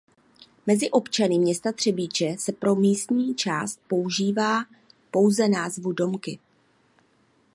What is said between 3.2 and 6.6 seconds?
část používá pouze názvu "Domky".